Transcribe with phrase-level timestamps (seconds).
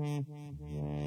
[0.00, 0.99] Mm-hmm.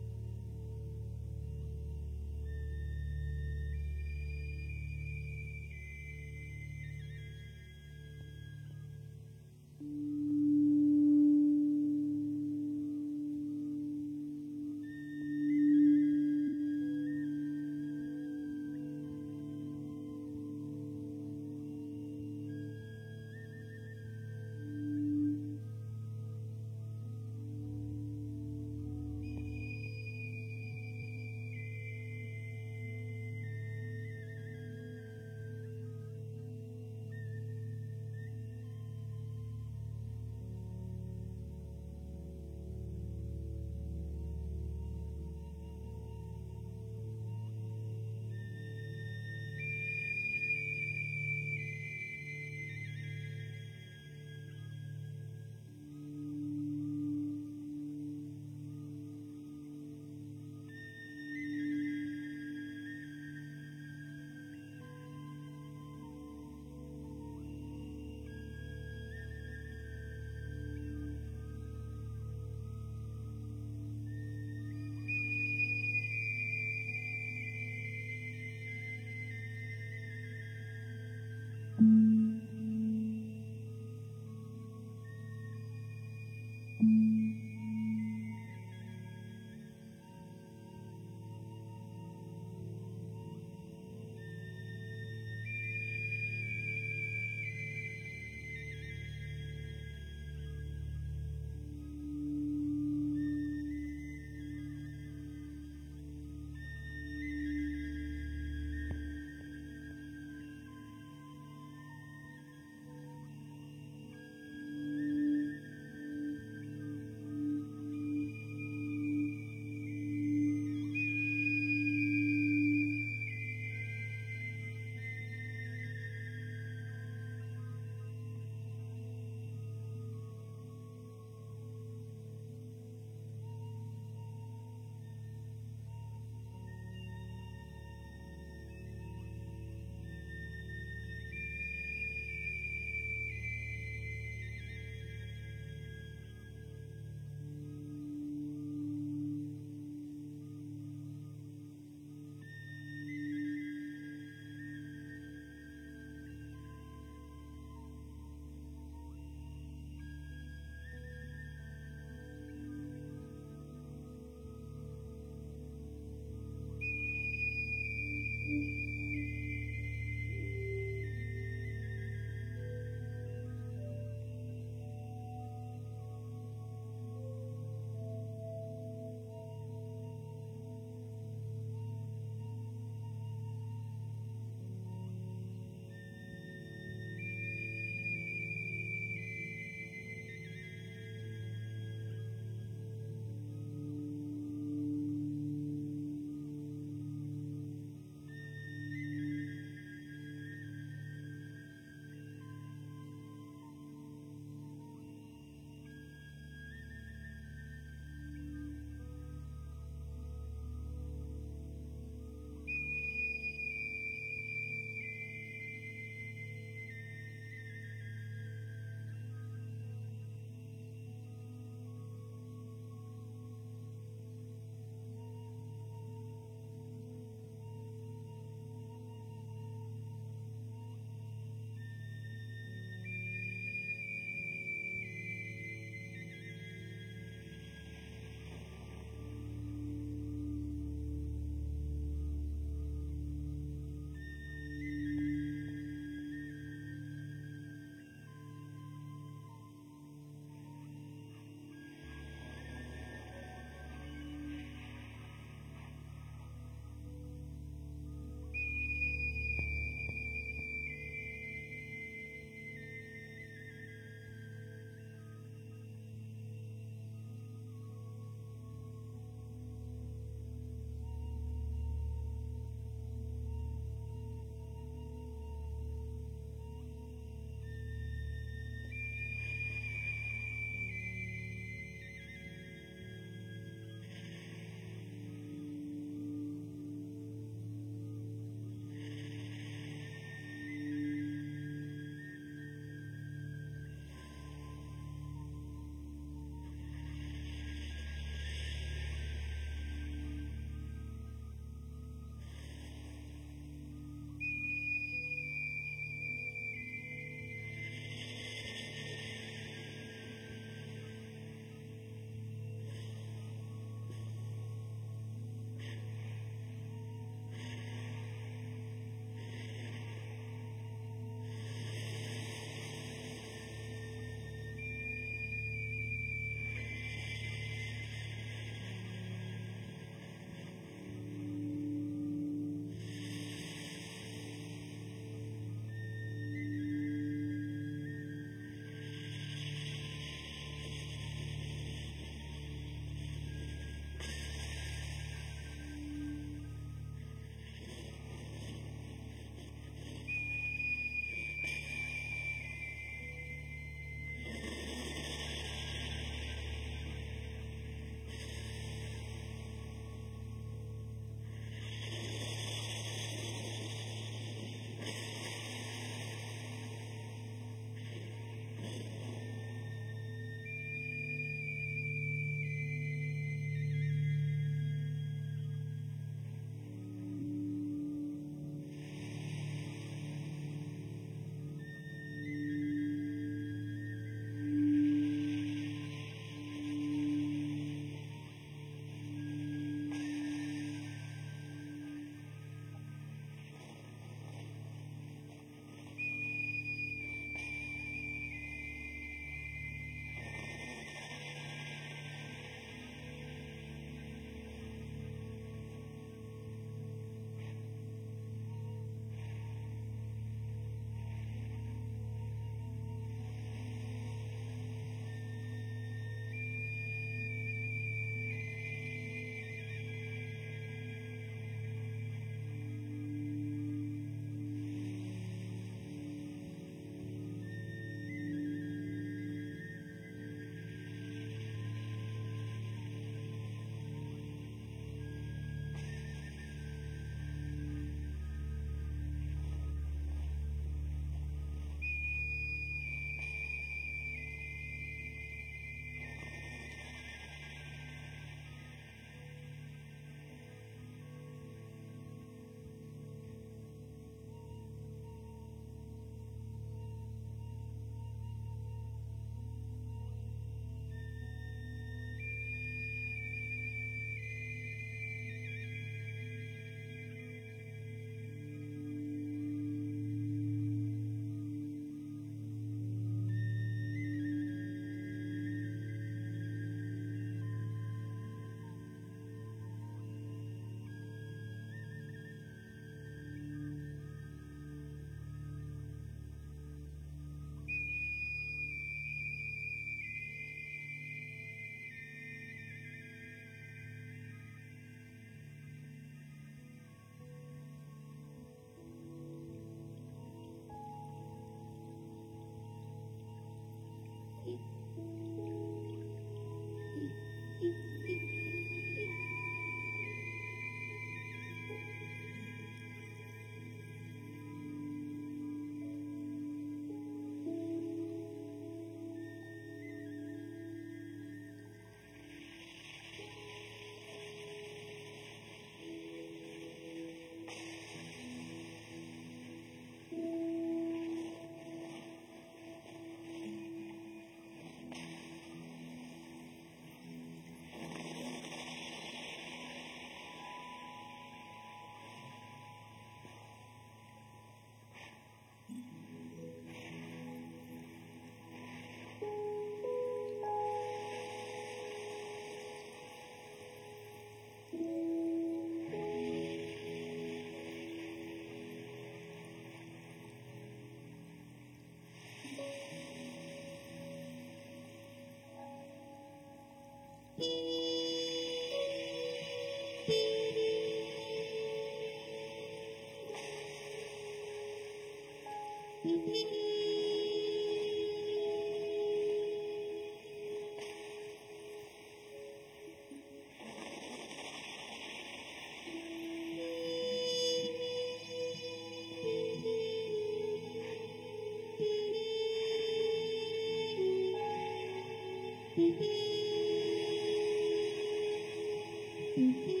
[599.57, 600.00] Mm-hmm.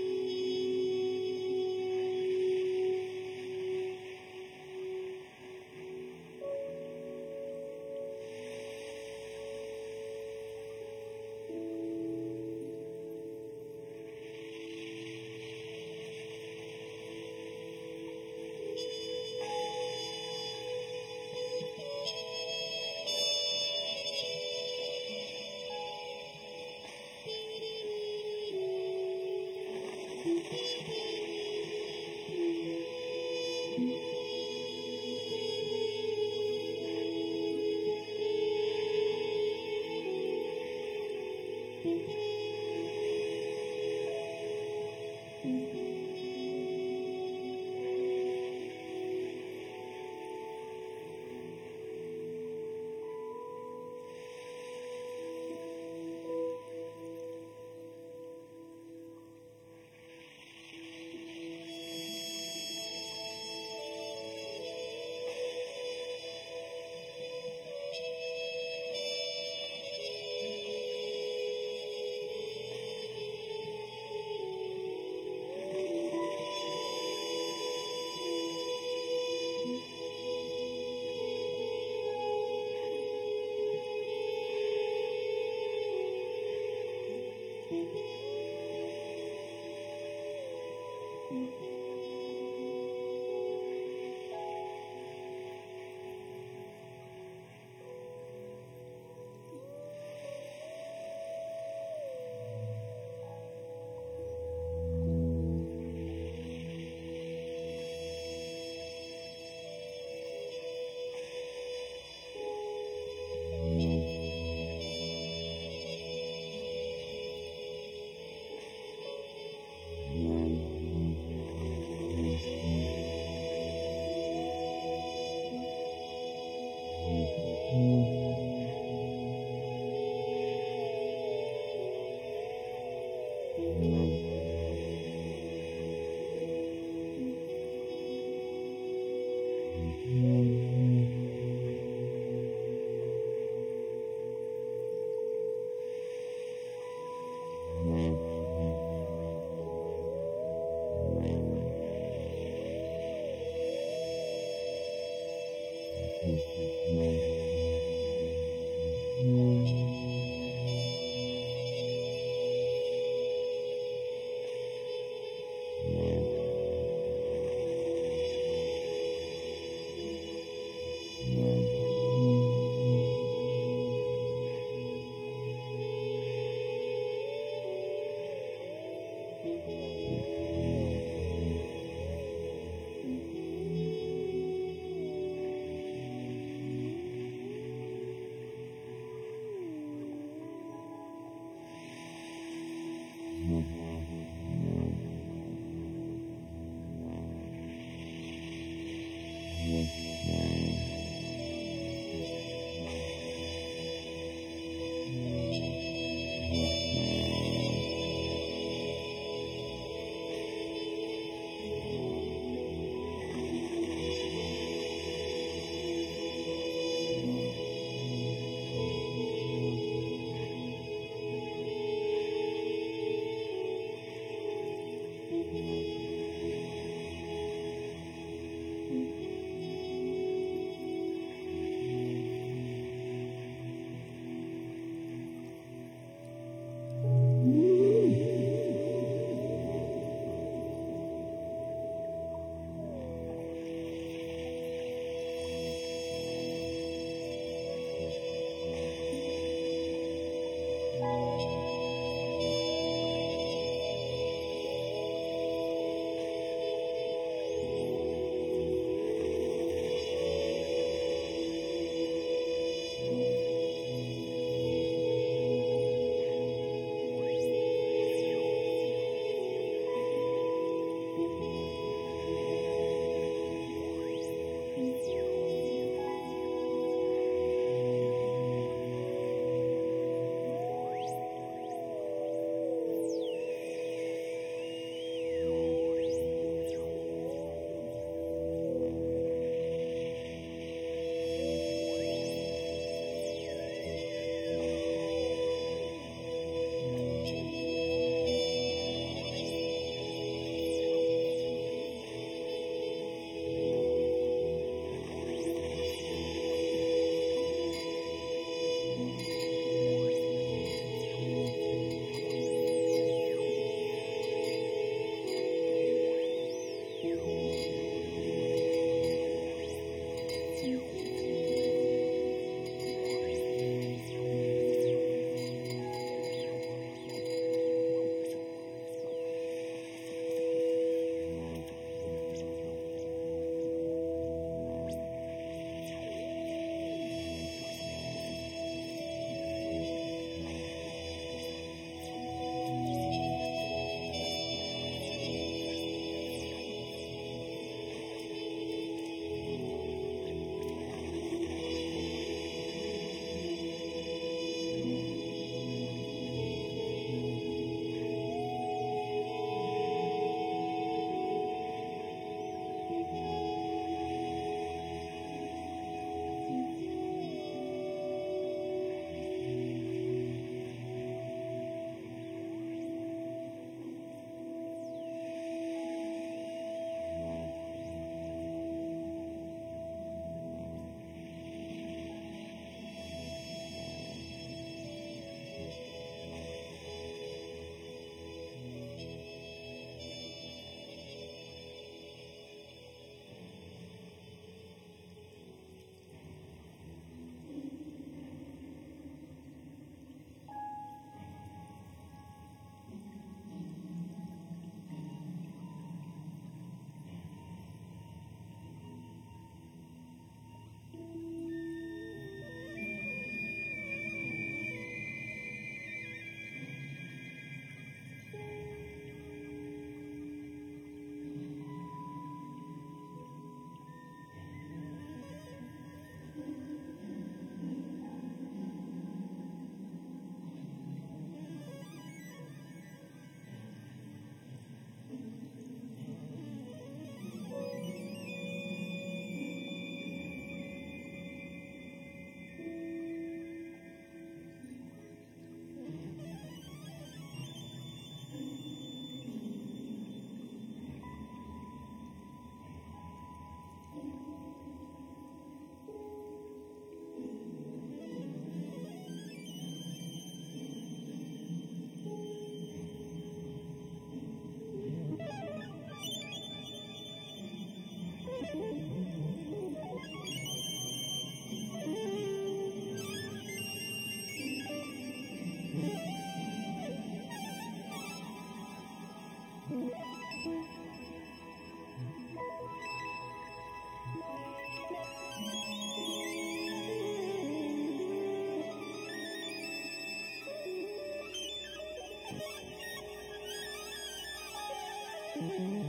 [495.41, 495.80] Mm-hmm.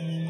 [0.00, 0.29] Amen.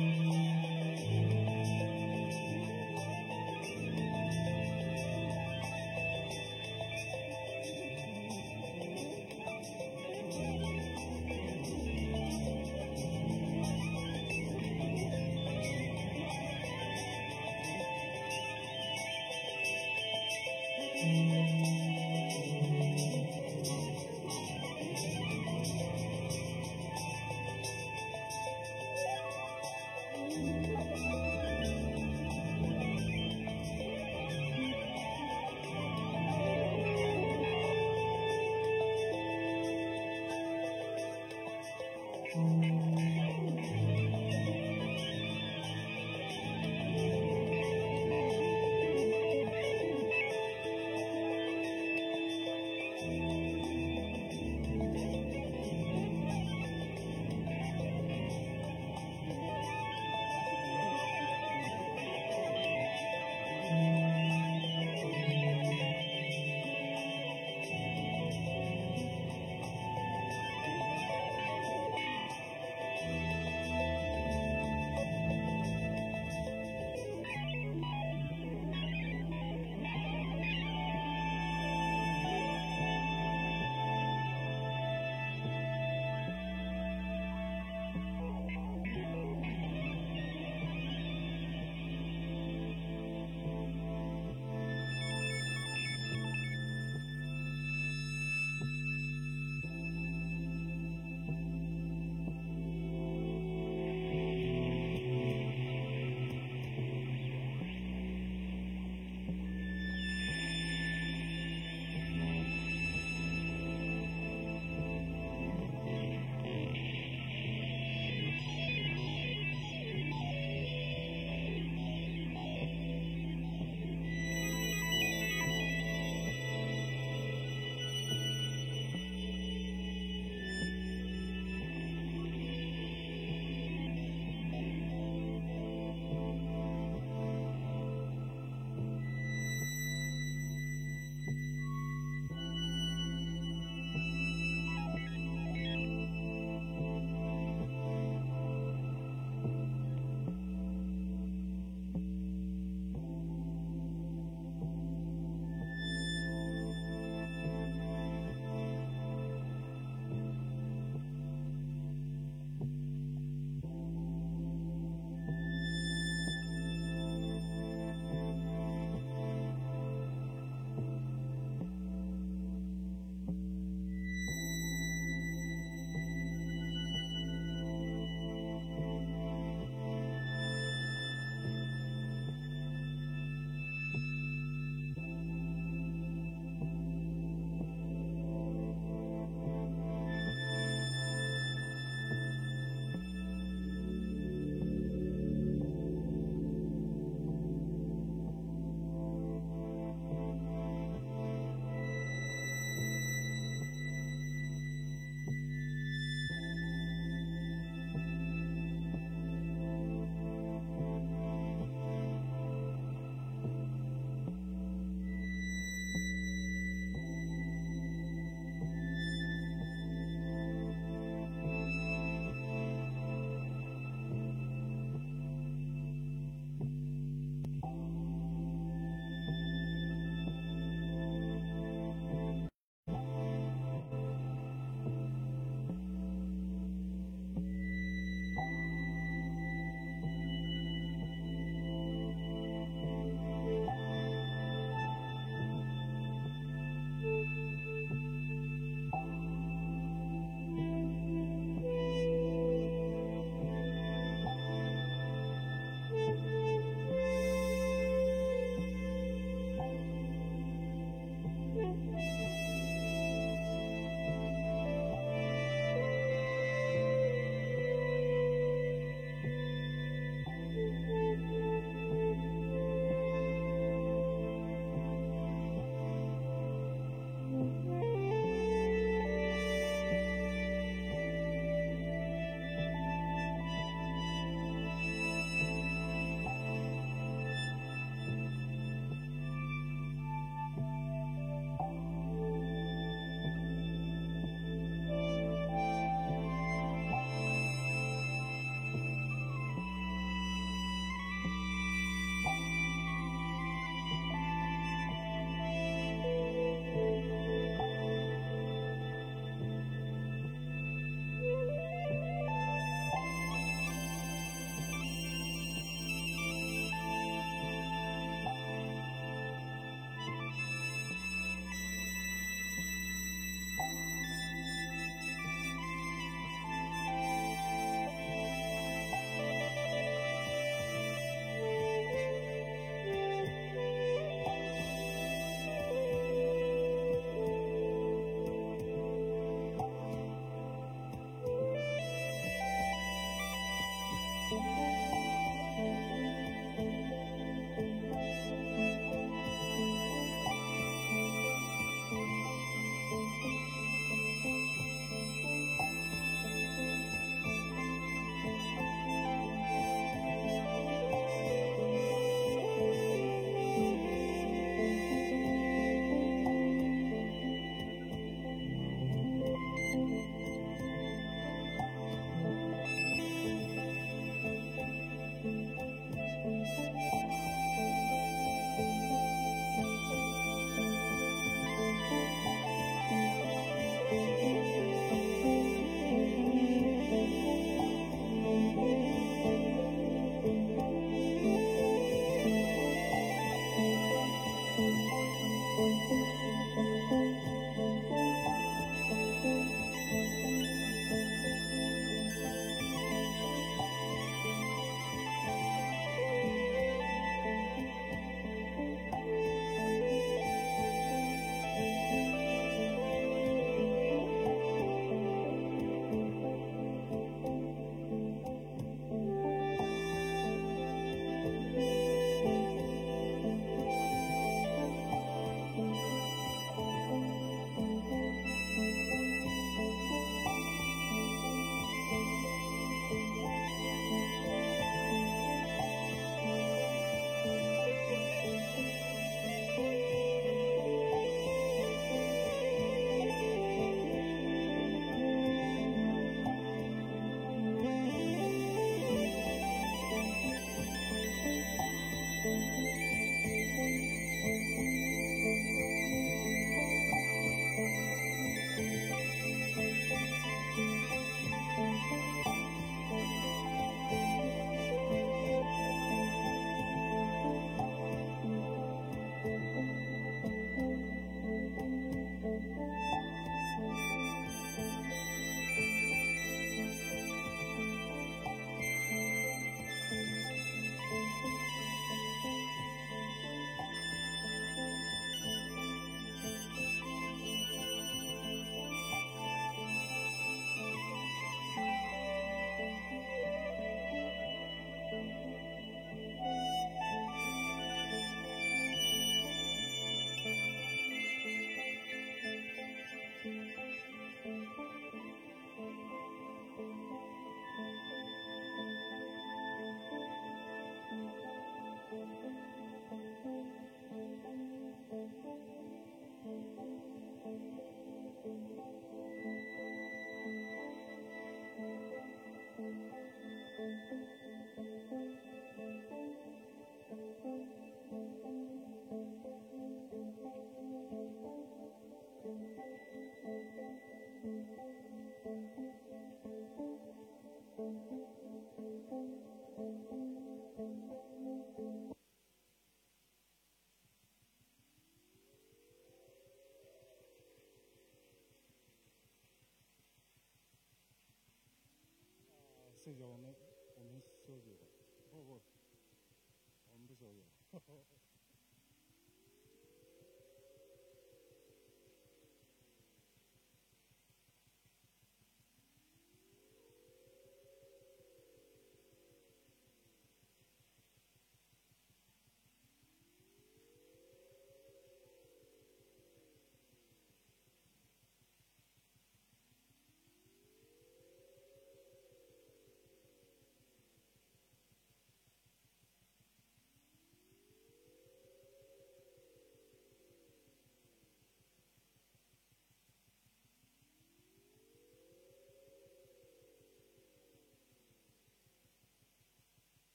[552.83, 553.50] 睡觉那。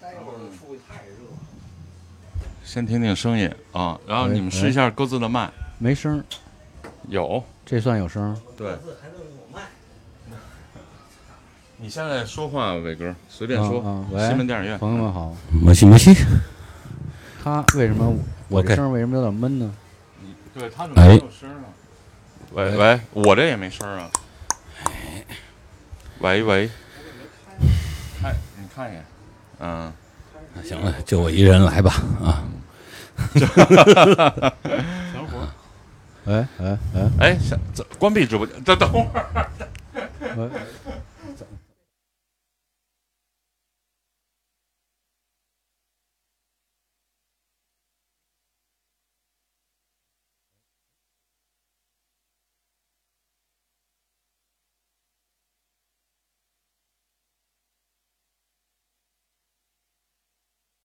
[0.00, 1.12] 待会儿出去太热。
[2.64, 5.50] 先听听声音啊，然后你们试一下各自的麦。
[5.78, 6.22] 没声，
[7.08, 8.36] 有，这算有声。
[8.56, 8.76] 对。
[11.80, 13.80] 你现在说话，伟哥，随便说。
[13.80, 16.12] 啊啊喂西门电影院，朋友们好，摩西摩西，
[17.42, 18.12] 他为什么
[18.48, 19.72] 我这声为什么有点闷呢？
[20.52, 21.64] 对他怎么哎没有声啊？
[22.52, 24.10] 喂喂，我这也没声啊。
[26.18, 26.68] 喂喂，
[28.20, 29.04] 看，你看一眼，
[29.60, 29.92] 嗯，
[30.64, 32.44] 行了，就我一人来吧啊！
[33.34, 35.48] 行活。
[36.26, 39.46] 哎哎哎哎，想这关闭直播间，等等会儿。
[40.36, 40.48] 喂，